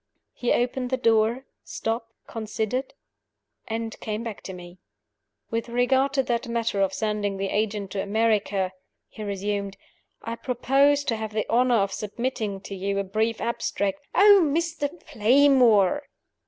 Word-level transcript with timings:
He 0.33 0.51
opened 0.51 0.89
the 0.89 0.97
door 0.97 1.45
stopped 1.63 2.13
considered 2.25 2.95
and 3.67 3.99
come 4.01 4.23
back 4.23 4.41
to 4.45 4.51
me. 4.53 4.79
"With 5.51 5.69
regard 5.69 6.11
to 6.13 6.23
that 6.23 6.47
matter 6.47 6.81
of 6.81 6.91
sending 6.91 7.37
the 7.37 7.49
agent 7.49 7.91
to 7.91 8.01
America," 8.01 8.71
he 9.09 9.21
resumed 9.21 9.77
"I 10.23 10.37
propose 10.37 11.03
to 11.03 11.15
have 11.17 11.33
the 11.33 11.45
honor 11.51 11.75
of 11.75 11.93
submitting 11.93 12.61
to 12.61 12.73
you 12.73 12.97
a 12.97 13.03
brief 13.03 13.39
abstract" 13.39 13.99
"Oh, 14.15 14.41
Mr. 14.43 14.89
Playmore!" 15.05 16.05